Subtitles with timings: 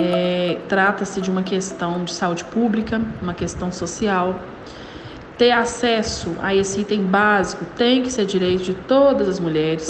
[0.00, 4.40] É, Trata-se de uma questão de saúde pública, uma questão social.
[5.36, 9.88] Ter acesso a esse item básico tem que ser direito de todas as mulheres.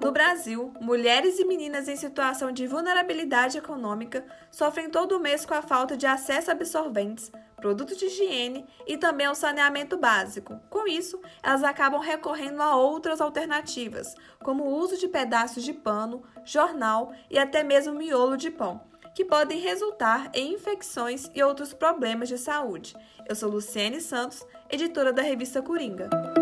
[0.00, 5.62] No Brasil, mulheres e meninas em situação de vulnerabilidade econômica sofrem todo mês com a
[5.62, 7.32] falta de acesso a absorventes,
[7.64, 10.60] produtos de higiene e também ao saneamento básico.
[10.68, 16.22] Com isso, elas acabam recorrendo a outras alternativas, como o uso de pedaços de pano,
[16.44, 18.82] jornal e até mesmo miolo de pão,
[19.14, 22.94] que podem resultar em infecções e outros problemas de saúde.
[23.26, 26.33] Eu sou Luciene Santos, editora da revista Coringa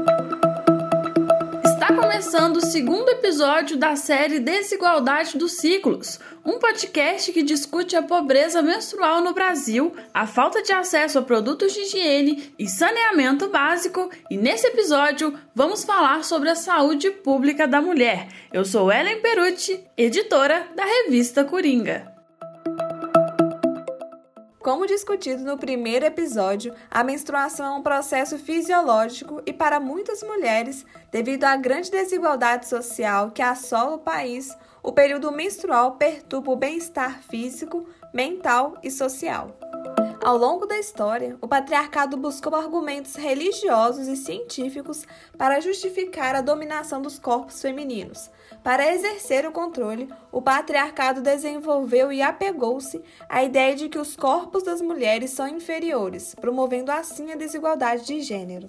[1.96, 8.62] começando o segundo episódio da série Desigualdade dos Ciclos, um podcast que discute a pobreza
[8.62, 14.36] menstrual no Brasil, a falta de acesso a produtos de higiene e saneamento básico, e
[14.36, 18.28] nesse episódio vamos falar sobre a saúde pública da mulher.
[18.52, 22.11] Eu sou Ellen Perucci, editora da revista Coringa.
[24.62, 30.86] Como discutido no primeiro episódio, a menstruação é um processo fisiológico e, para muitas mulheres,
[31.10, 37.20] devido à grande desigualdade social que assola o país, o período menstrual perturba o bem-estar
[37.22, 39.52] físico, mental e social.
[40.22, 45.04] Ao longo da história, o patriarcado buscou argumentos religiosos e científicos
[45.36, 48.30] para justificar a dominação dos corpos femininos.
[48.62, 54.62] Para exercer o controle, o patriarcado desenvolveu e apegou-se à ideia de que os corpos
[54.62, 58.68] das mulheres são inferiores, promovendo assim a desigualdade de gênero.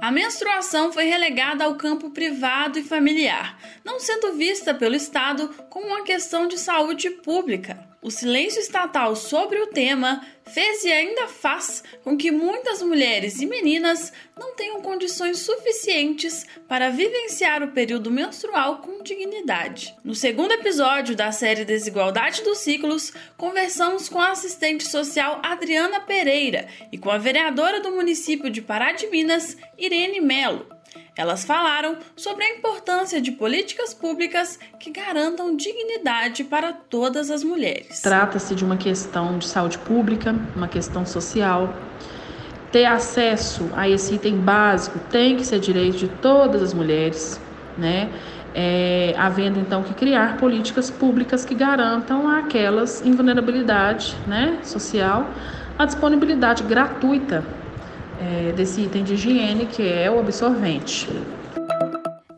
[0.00, 5.88] A menstruação foi relegada ao campo privado e familiar, não sendo vista pelo Estado como
[5.88, 7.91] uma questão de saúde pública.
[8.02, 13.46] O silêncio estatal sobre o tema fez e ainda faz com que muitas mulheres e
[13.46, 19.94] meninas não tenham condições suficientes para vivenciar o período menstrual com dignidade.
[20.02, 26.66] No segundo episódio da série Desigualdade dos Ciclos, conversamos com a assistente social Adriana Pereira
[26.90, 30.66] e com a vereadora do município de Pará de Minas, Irene Melo.
[31.16, 38.00] Elas falaram sobre a importância de políticas públicas que garantam dignidade para todas as mulheres.
[38.00, 41.74] Trata-se de uma questão de saúde pública, uma questão social.
[42.70, 47.40] Ter acesso a esse item básico tem que ser direito de todas as mulheres,
[47.76, 48.10] né?
[48.54, 55.26] É, havendo então que criar políticas públicas que garantam àquelas em vulnerabilidade né, social
[55.78, 57.42] a disponibilidade gratuita
[58.22, 61.08] é, desse item de higiene, que é o absorvente.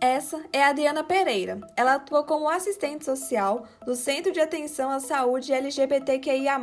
[0.01, 1.61] Essa é a Diana Pereira.
[1.77, 6.59] Ela atua como assistente social do Centro de Atenção à Saúde LGBTQIA+,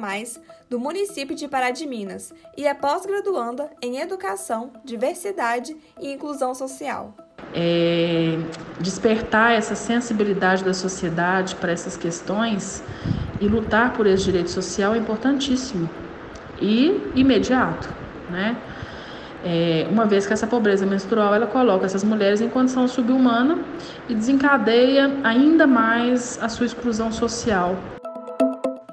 [0.70, 7.14] do município de Pará de Minas e é pós-graduanda em Educação, Diversidade e Inclusão Social.
[7.54, 8.38] É,
[8.80, 12.84] despertar essa sensibilidade da sociedade para essas questões
[13.42, 15.90] e lutar por esse direito social é importantíssimo
[16.62, 17.90] e imediato,
[18.30, 18.56] né?
[19.44, 23.58] É, uma vez que essa pobreza menstrual ela coloca essas mulheres em condição subhumana
[24.08, 28.01] e desencadeia ainda mais a sua exclusão social.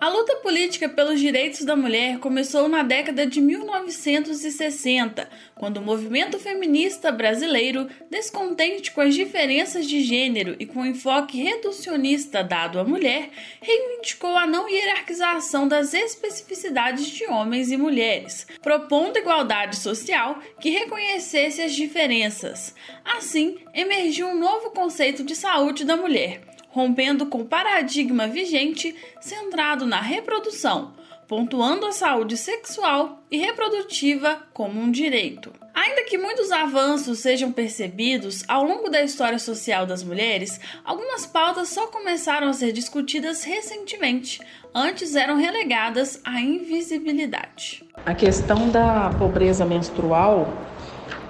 [0.00, 6.38] A luta política pelos direitos da mulher começou na década de 1960, quando o movimento
[6.38, 12.84] feminista brasileiro, descontente com as diferenças de gênero e com o enfoque reducionista dado à
[12.84, 20.70] mulher, reivindicou a não hierarquização das especificidades de homens e mulheres, propondo igualdade social que
[20.70, 22.72] reconhecesse as diferenças.
[23.04, 26.40] Assim, emergiu um novo conceito de saúde da mulher
[26.78, 30.92] rompendo com o paradigma vigente centrado na reprodução,
[31.26, 35.52] pontuando a saúde sexual e reprodutiva como um direito.
[35.74, 41.68] Ainda que muitos avanços sejam percebidos ao longo da história social das mulheres, algumas pautas
[41.68, 44.40] só começaram a ser discutidas recentemente,
[44.72, 47.84] antes eram relegadas à invisibilidade.
[48.06, 50.52] A questão da pobreza menstrual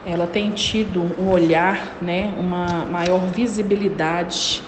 [0.05, 4.63] ela tem tido um olhar, né, uma maior visibilidade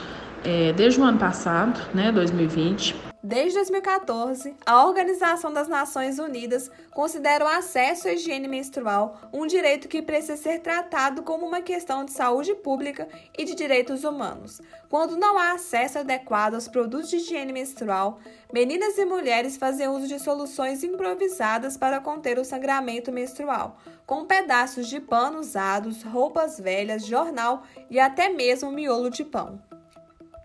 [0.44, 3.10] é, desde o ano passado, né, 2020.
[3.22, 9.88] Desde 2014, a Organização das Nações Unidas considera o acesso à higiene menstrual um direito
[9.88, 13.06] que precisa ser tratado como uma questão de saúde pública
[13.36, 14.62] e de direitos humanos.
[14.88, 18.18] Quando não há acesso adequado aos produtos de higiene menstrual,
[18.50, 23.76] meninas e mulheres fazem uso de soluções improvisadas para conter o sangramento menstrual,
[24.06, 29.60] com pedaços de pano usados, roupas velhas, jornal e até mesmo miolo de pão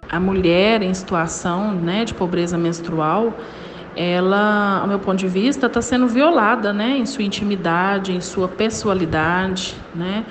[0.10, 3.34] a mulher em situação né, de pobreza menstrual,
[3.96, 8.48] ela, ao meu ponto de vista, está sendo violada né, em sua intimidade, em sua
[8.48, 10.26] pessoalidade, né,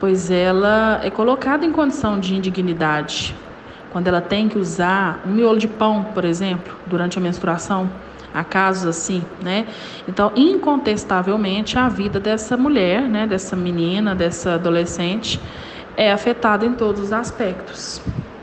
[0.00, 3.34] pois ela é colocada em condição de indignidade
[3.92, 7.90] quando ela tem que usar um miolo de pão, por exemplo, durante a menstruação,
[8.32, 9.66] há casos assim, né?
[10.08, 15.38] Então, incontestavelmente, a vida dessa mulher, né, dessa menina, dessa adolescente,
[15.94, 18.00] é afetada em todos os aspectos.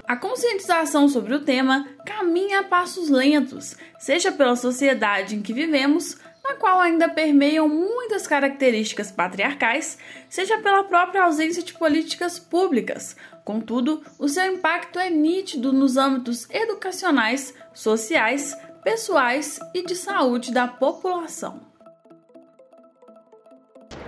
[0.09, 6.17] A conscientização sobre o tema caminha a passos lentos, seja pela sociedade em que vivemos,
[6.43, 13.15] na qual ainda permeiam muitas características patriarcais, seja pela própria ausência de políticas públicas.
[13.45, 20.67] Contudo, o seu impacto é nítido nos âmbitos educacionais, sociais, pessoais e de saúde da
[20.67, 21.61] população.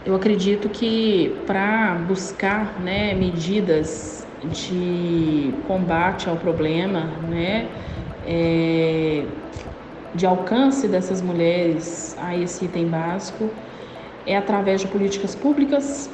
[0.04, 7.68] Eu acredito que para buscar né, medidas de combate ao problema, né,
[8.28, 9.24] é,
[10.14, 13.50] de alcance dessas mulheres a esse item básico,
[14.26, 16.10] é através de políticas públicas,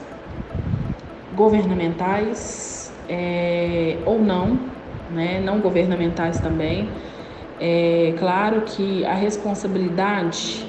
[1.35, 4.59] governamentais é, ou não,
[5.09, 6.89] né, não governamentais também.
[7.59, 10.67] É claro que a responsabilidade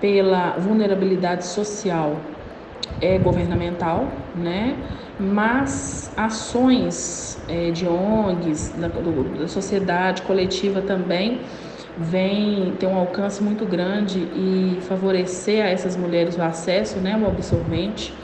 [0.00, 2.16] pela vulnerabilidade social
[3.00, 4.76] é governamental, né?
[5.20, 11.42] Mas ações é, de ONGs, da, do, da sociedade coletiva também,
[11.98, 17.26] vem ter um alcance muito grande e favorecer a essas mulheres o acesso né, ao
[17.26, 18.14] absorvente.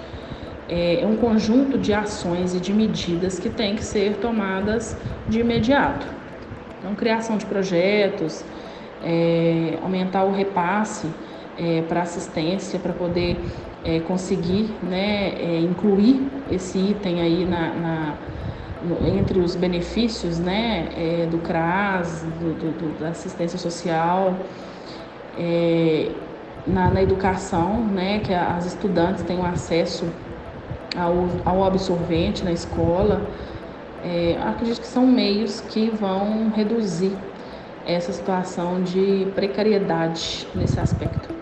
[0.68, 4.96] É, é um conjunto de ações e de medidas que tem que ser tomadas
[5.28, 6.06] de imediato.
[6.78, 8.42] Então, criação de projetos,
[9.02, 11.08] é, aumentar o repasse
[11.58, 13.44] é, para assistência, para poder
[13.86, 18.14] é, conseguir né, é, incluir esse item aí na, na
[18.82, 24.34] no, entre os benefícios né, é, do CRAS, do, do, da assistência social,
[25.38, 26.10] é,
[26.66, 30.04] na, na, educação, né, que as estudantes tenham acesso
[30.96, 33.22] ao, ao absorvente na escola.
[34.04, 37.12] É, acredito que são meios que vão reduzir
[37.86, 41.35] essa situação de precariedade nesse aspecto.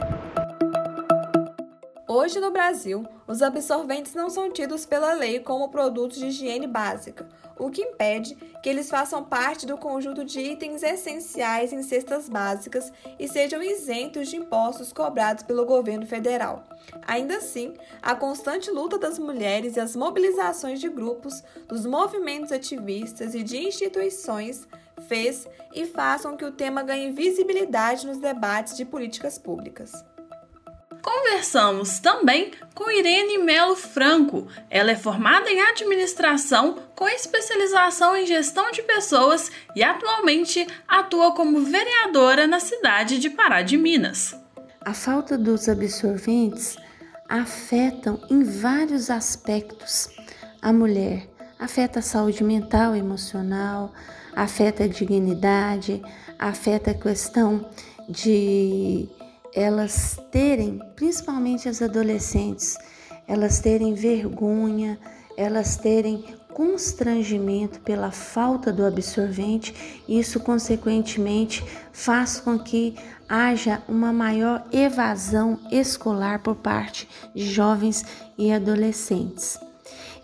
[2.17, 7.29] Hoje no Brasil, os absorventes não são tidos pela lei como produtos de higiene básica,
[7.59, 12.93] o que impede que eles façam parte do conjunto de itens essenciais em cestas básicas
[13.19, 16.63] e sejam isentos de impostos cobrados pelo governo federal.
[17.05, 23.35] Ainda assim, a constante luta das mulheres e as mobilizações de grupos, dos movimentos ativistas
[23.35, 24.69] e de instituições
[25.09, 30.14] fez e faz com que o tema ganhe visibilidade nos debates de políticas públicas.
[31.05, 34.49] Conversamos também com Irene Melo Franco.
[34.71, 41.61] Ela é formada em administração com especialização em gestão de pessoas e atualmente atua como
[41.61, 44.35] vereadora na cidade de Pará de Minas.
[44.81, 46.79] A falta dos absorventes
[47.29, 50.09] afetam em vários aspectos
[50.63, 51.29] a mulher.
[51.59, 53.93] Afeta a saúde mental, emocional,
[54.35, 56.03] afeta a dignidade,
[56.39, 57.69] afeta a questão
[58.09, 59.09] de
[59.55, 62.77] elas terem, principalmente as adolescentes,
[63.27, 64.99] elas terem vergonha,
[65.37, 72.97] elas terem constrangimento pela falta do absorvente, isso consequentemente faz com que
[73.29, 78.05] haja uma maior evasão escolar por parte de jovens
[78.39, 79.59] e adolescentes.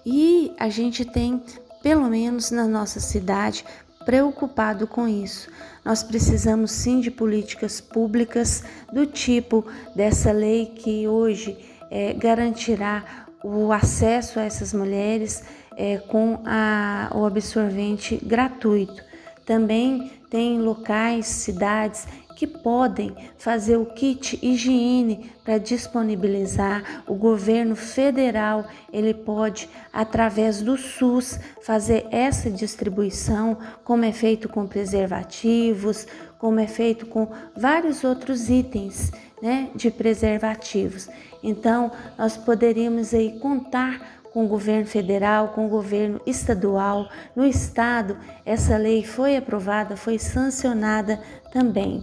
[0.06, 1.42] E a gente tem,
[1.82, 3.64] pelo menos na nossa cidade,
[4.04, 5.50] preocupado com isso.
[5.84, 9.64] Nós precisamos sim de políticas públicas do tipo
[9.94, 11.58] dessa lei que hoje
[11.90, 15.42] é, garantirá o acesso a essas mulheres
[15.76, 19.02] é, com a, o absorvente gratuito.
[19.46, 22.06] Também tem locais, cidades
[22.40, 27.02] que podem fazer o kit higiene para disponibilizar.
[27.06, 34.66] O governo federal, ele pode através do SUS fazer essa distribuição, como é feito com
[34.66, 36.06] preservativos,
[36.38, 41.10] como é feito com vários outros itens, né, de preservativos.
[41.42, 47.06] Então, nós poderíamos aí contar com o governo federal, com o governo estadual.
[47.36, 48.16] No estado,
[48.46, 51.20] essa lei foi aprovada, foi sancionada
[51.52, 52.02] também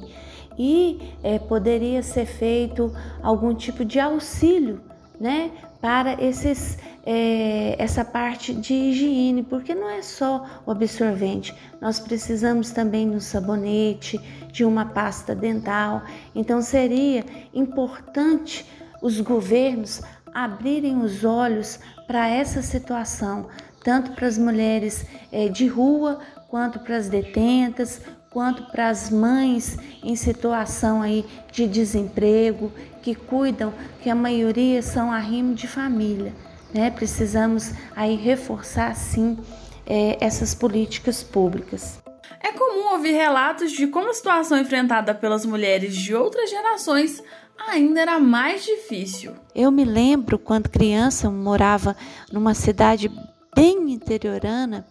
[0.57, 4.81] e é, poderia ser feito algum tipo de auxílio,
[5.19, 11.99] né, para esses, é, essa parte de higiene, porque não é só o absorvente, nós
[11.99, 14.19] precisamos também do sabonete,
[14.51, 16.01] de uma pasta dental.
[16.33, 17.23] Então seria
[17.53, 18.65] importante
[19.01, 20.01] os governos
[20.33, 23.47] abrirem os olhos para essa situação,
[23.83, 28.01] tanto para as mulheres é, de rua quanto para as detentas,
[28.37, 35.11] quanto para as mães em situação aí de desemprego, que cuidam, que a maioria são
[35.11, 36.35] arrimo de família,
[36.71, 36.91] né?
[36.91, 39.39] Precisamos aí reforçar sim
[39.87, 41.99] é, essas políticas públicas.
[42.39, 47.23] É comum ouvir relatos de como a situação enfrentada pelas mulheres de outras gerações
[47.67, 49.33] ainda era mais difícil.
[49.55, 51.97] Eu me lembro quando criança, morava
[52.31, 53.11] numa cidade
[53.55, 54.85] bem interiorana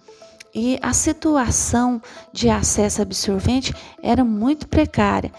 [0.58, 2.00] e a situação
[2.32, 5.30] de acesso absorvente era muito precária.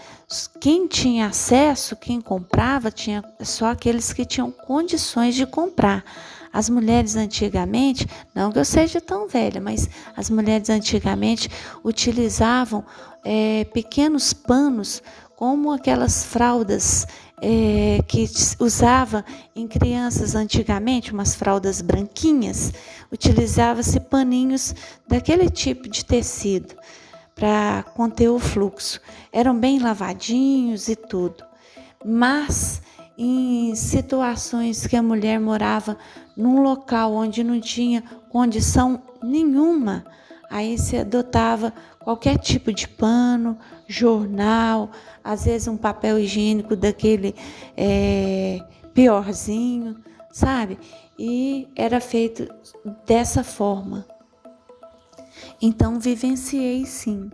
[0.60, 6.04] Quem tinha acesso, quem comprava, tinha só aqueles que tinham condições de comprar.
[6.52, 11.50] As mulheres antigamente, não que eu seja tão velha, mas as mulheres antigamente
[11.84, 12.84] utilizavam
[13.24, 15.02] é, pequenos panos,
[15.34, 17.08] como aquelas fraldas
[17.40, 18.28] é, que
[18.58, 22.72] usava em crianças antigamente, umas fraldas branquinhas,
[23.12, 24.74] utilizava-se paninhos
[25.06, 26.74] daquele tipo de tecido
[27.34, 29.00] para conter o fluxo.
[29.32, 31.44] Eram bem lavadinhos e tudo.
[32.04, 32.82] Mas
[33.16, 35.96] em situações que a mulher morava
[36.36, 40.04] num local onde não tinha condição nenhuma,
[40.50, 44.90] aí se adotava qualquer tipo de pano, jornal,
[45.22, 47.34] às vezes um papel higiênico daquele
[47.76, 48.60] é,
[48.94, 49.96] piorzinho,
[50.32, 50.78] sabe?
[51.18, 52.48] E era feito
[53.06, 54.06] dessa forma.
[55.60, 57.30] Então vivenciei sim.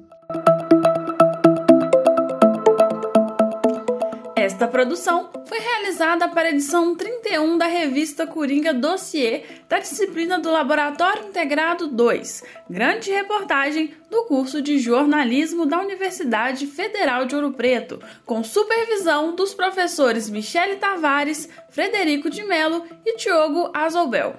[4.54, 10.48] Esta produção foi realizada para a edição 31 da revista Coringa Dossier da disciplina do
[10.48, 18.00] Laboratório Integrado 2, grande reportagem do curso de jornalismo da Universidade Federal de Ouro Preto,
[18.24, 24.36] com supervisão dos professores Michele Tavares, Frederico de Melo e Diogo Azobel.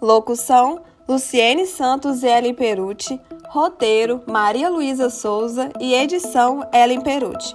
[0.00, 3.20] Locução: Luciene Santos e Ellen Perucci.
[3.52, 7.54] Roteiro: Maria Luísa Souza e edição: Ellen Perucci.